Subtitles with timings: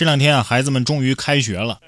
[0.00, 1.78] 这两天啊，孩子们终于开学了。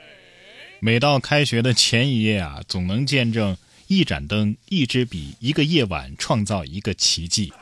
[0.81, 7.55] 每到开学的前一夜啊，总能见证一盏灯、一支笔、一个夜晚创造一个奇迹。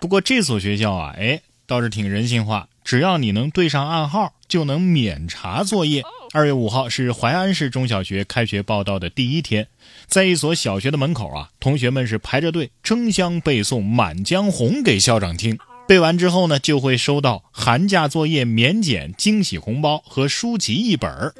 [0.00, 6.02] 不过这所学校啊，哎，倒是挺人性化，只要你能对上暗号，就能免查作业。
[6.34, 9.66] 二月五号是淮安市中小学开学报到的第一天，
[10.06, 15.58] 在一所小学的门口啊，同学们是排着队争相背诵《满江红》给校长听。
[15.88, 21.34] 背完之后呢，就会收到寒假作业免检惊喜红包和书籍一本儿。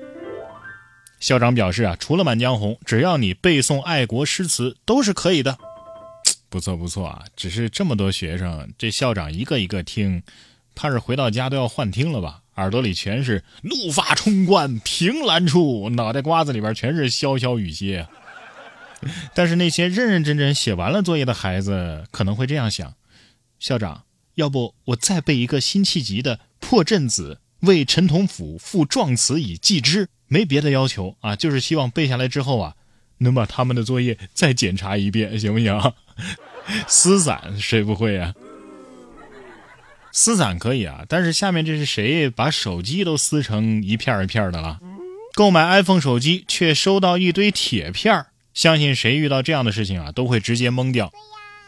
[1.21, 5.59] 校长表示啊，除了《满江红》，只要你背诵爱国诗词都是可以的。
[6.49, 10.23] 不错不错啊，只是这么多学生，这校长一个一个听，
[10.75, 12.41] 怕是回到家都要幻听了吧？
[12.55, 18.09] 耳朵里全是怒发冲冠，凭栏处，脑袋瓜子里边全是潇潇雨歇。
[19.35, 22.95] 但是那些认认真真写完了作业的孩子，可能会这样想：
[23.61, 24.05] 校长，
[24.39, 30.09] 要不我再背一个辛弃疾的《破阵子》，为陈同甫赋壮词以寄之。
[30.29, 32.75] 没别的要求啊，就是希望背下来之后啊，
[33.19, 35.93] 能把他们的作业再检查一遍，行不行？
[36.87, 38.33] 撕散谁不会啊？
[40.13, 44.79] 撕散可以啊，但是下面这是谁把手机都撕成一片一片的了？
[45.35, 51.13] 购买 iPhone 手机却收到一堆铁片相信谁遇到这样的事情啊，都会直接懵掉。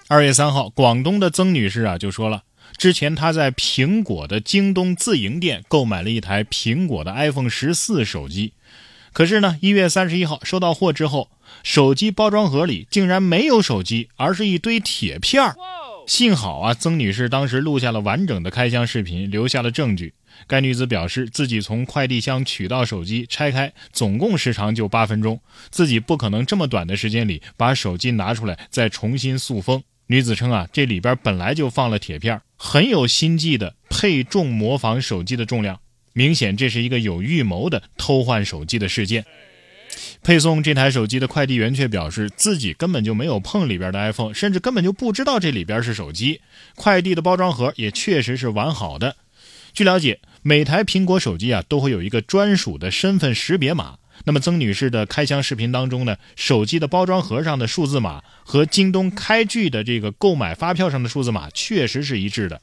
[0.07, 2.45] 二月三号，广东的曾女士啊就说了。
[2.77, 8.53] 之前他在苹果的京东自营店购买了一台苹果的 iPhone 十四手机，
[9.13, 11.29] 可是呢，一月三十一号收到货之后，
[11.63, 15.57] 手机包装盒里竟然没有手机，而是一堆铁片儿。
[16.07, 20.15] 幸好啊，曾女士当时录下了完整的开箱视频，留下了证据。
[20.47, 25.41] 该女子表示，自己从快递箱取到手机，拆开，总共时长就八分钟，
[25.71, 29.83] 自己不可能这么短的时间里把手机拿出来再重新塑封。
[30.11, 32.41] 女子称啊，这里边本来就放了铁片。
[32.57, 35.79] 很有心计的配重模仿手机的重量，
[36.15, 39.25] 明显这是一个有预谋的偷换手机的事件。
[40.25, 46.41] 配送这台手机的快递员却表示自己根本就没有碰里边的 iPhone，甚至根本就不知道这里边是手机。
[46.75, 49.15] 快递的包装盒也确实是完好的。
[49.73, 53.99] 据了解，每台苹果手机啊都会有一个专属的身份识别码。
[54.25, 62.61] 那么曾女士的开箱视频当中呢，手机的包装盒上的数字码和京东开具的这个购买发票上的数字码确实是一致的。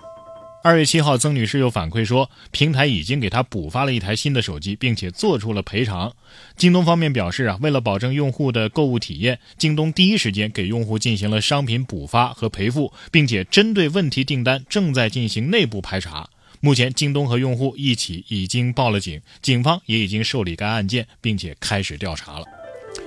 [0.63, 6.12] 二月七号，曾女士又反馈说，平台已经给她补发了一台新的手机，并且做出了赔偿。
[6.57, 16.28] 京东方面表示啊，为了保证用户的购物体验，京东第一时间给用户进行了商品补发和赔付，并且针对问题订单正在进行内部排查。
[16.59, 22.45] 目前，京东和用户一起已经报了警，警方也已经受理该案件，并且开始调查了。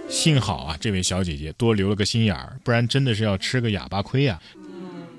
[0.08, 4.40] 幸好啊，这位小姐姐多留了个心眼儿，不然真的是要吃个哑巴亏呀。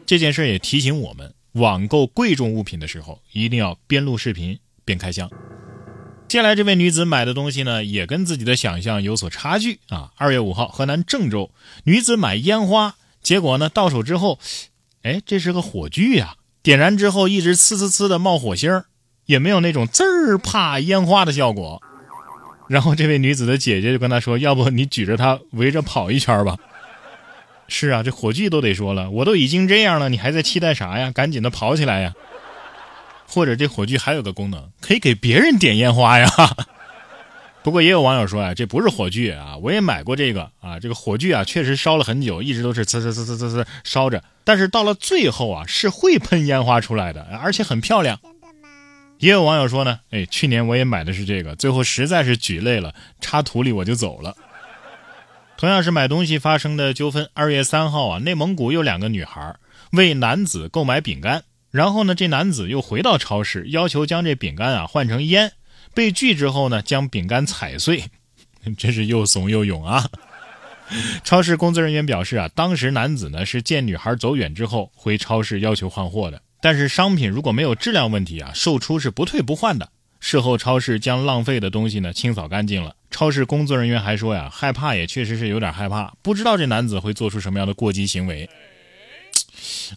[0.05, 5.29] 这件事也提醒我们，网购贵重物品的时候，一定要边录视频边开箱。
[6.27, 10.11] 接下来这位女子买的东西呢，也跟自己的想象有所差距啊。
[10.15, 11.51] 二月五号，河南郑州
[11.83, 14.39] 女子买烟花，结果呢到手之后，
[15.03, 16.35] 哎，这是个火炬呀。
[16.63, 18.83] 点燃之后一直呲呲呲的冒火星
[19.25, 21.81] 也没有那种滋儿啪烟花的效果。
[22.67, 26.57] 然后这位女子的姐姐就跟她说：“要不你举着它围着跑一圈吧？”
[27.67, 31.11] 是啊，这火炬都得说了，我都已经这样了，你还在期待啥呀？
[31.11, 32.13] 赶紧的跑起来呀！
[33.27, 36.29] 或者这火炬还有个功能，可以给别人点烟花呀。
[37.63, 48.19] 不过也有网友说啊，这不是火炬啊，我也买过这个啊，这个火炬啊确实烧了很久，一直都是呲呲呲呲呲呲烧着，但是到了最后啊是会喷烟花出来的，而且很漂亮。
[49.19, 54.35] 也有网友说呢，哎，去年我也买的是这个，最后实在是举累了，插土里我就走了。
[55.55, 59.55] 同样是买东西发生的纠纷，二月三号啊，内蒙古有两个女孩
[59.91, 65.51] 为男子购买饼干，然后呢，这男子又回到超市要求将这饼干啊换成烟。
[65.93, 68.03] 被拒之后呢，将饼干踩碎，
[68.77, 70.09] 真是又怂又勇啊！
[71.23, 79.89] 超市工作人员表示啊，当时男子呢是见女孩走远之后回超市要求换货的，但是商品如果没有质量问题啊，售出是不退不换的。
[80.19, 82.95] 事后超市将浪费的东西呢清扫干净了。
[83.09, 88.49] 超市工作人员还说呀，害怕也确实是有点害怕，不知道这男子会做出什么样的过激行为。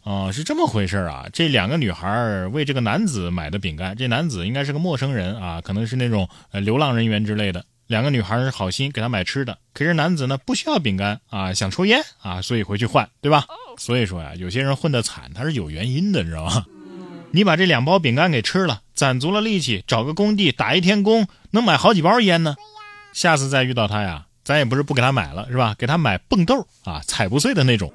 [0.03, 1.27] 哦，是这么回事啊！
[1.33, 7.65] 这两个女孩为这个男子买的饼干，这男子应该是个陌生人啊，可能是那种呃流浪人员之类的。
[7.87, 13.45] 两个女孩是好心给他买吃的，可是男子呢不需要饼干啊，想抽烟啊，所以回去换，对吧？
[13.79, 16.65] 所以说呀，有些人混得惨，他是有原因的，你知道吗？
[17.31, 22.57] 你把这两包饼干给吃了，攒足了力气找个工地打一天工，能买好几包烟呢。
[23.13, 25.75] 下次再遇到他呀，咱也不是不给他买了，是吧？
[25.79, 27.93] 给他买蹦豆啊，踩不碎的那种。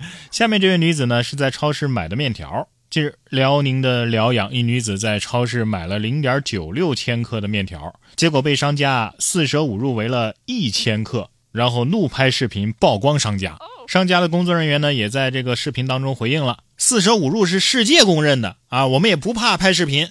[0.30, 13.58] 下面这位女子呢，是在超市买的面条，近日，辽宁的辽阳一女子在超市买了零点九六千克的面条，结果被商家四舍五入为了一千克，然后怒拍视频曝光商家。
[13.86, 20.08] 商家的工作人员呢，也在这个视频当中回应了：四舍五入是世界公认的啊，我们也不怕拍视频。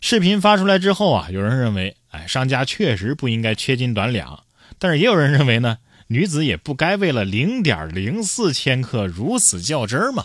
[0.00, 4.44] 视频发出来之后啊，有人认为，哎，商家确实不应该缺斤短两，
[4.78, 5.78] 但是也有人认为呢，
[6.08, 10.24] 女子也不该为了零点零四千克如此较真儿嘛。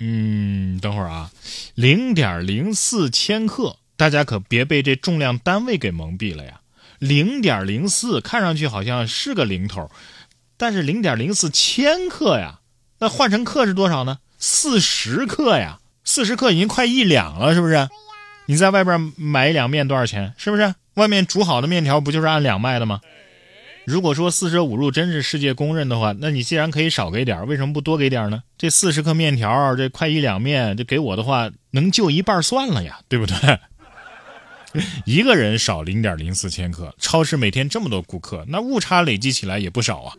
[0.00, 1.30] 嗯，等会儿啊，
[1.74, 6.60] 零点零四千克，大家可别被这重量单位给蒙蔽了呀。
[6.98, 9.90] 零点零四看上去好像是个零头，
[10.56, 12.60] 但是零点零四千克呀，
[12.98, 14.18] 那换成克是多少呢？
[14.38, 17.88] 四十克呀，四十克已经快一两了，是不是？
[18.46, 20.34] 你在外边买一两面多少钱？
[20.36, 20.74] 是不是？
[20.94, 23.00] 外面煮好的面条不就是按两卖的吗？
[23.86, 28.42] 如果说四舍五入真是世界公认的话，那你既然可以少给点，为什么不多给点呢？
[28.58, 33.58] 这四十克面条，这快一两面，这给我的话能就一半算了呀，对不对？
[35.06, 40.14] 一个人少零点零四千克，超市每天这么多顾客，那误差累积起来也不少啊。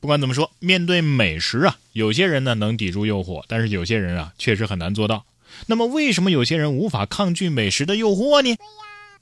[0.00, 5.26] 不管怎么说，面对美食啊，有些人呢能抵住诱惑，但是有些人啊确实很难做到。
[5.66, 8.56] 那么为什么有些人无法抗拒美食的诱惑呢？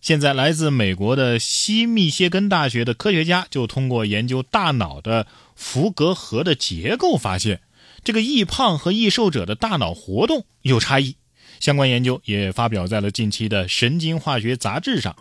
[0.05, 7.63] 现在，来自美国的西密歇根大学的科学家就通过研究大脑的伏隔核的结构，发现
[8.05, 11.17] 这个易胖和易瘦者的大脑活动有差异。
[11.59, 15.17] 相关研究也发表在了近期的《神经化学杂志》上。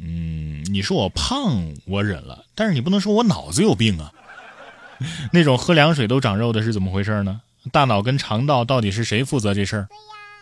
[0.00, 4.12] 嗯，你说我胖，我忍了，但是你不能说我脑子有病啊！
[5.32, 7.40] 那种喝凉水都长肉的是怎么回事呢？
[7.70, 9.88] 大脑跟肠道到底是谁负责这事儿？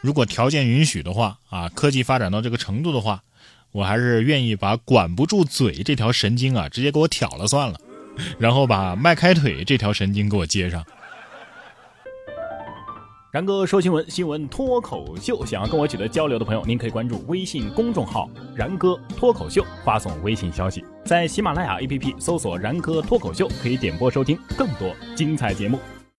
[0.00, 3.22] 如果条件允许的话，啊，科技发展到这个程度的话。
[3.72, 7.78] 我还是愿意把管不住嘴这条神经啊，直接给我挑了算了，
[8.38, 10.84] 然后把迈开腿这条神经给我接上。
[13.32, 25.78] 然哥说新闻，新闻脱口秀，想要跟我取得交流的朋友，您可以关注微信公众号“然哥脱口秀”，发送微信消息，在喜马拉雅 APP 搜索“然哥脱口秀”，可以点播收听更多精彩节目。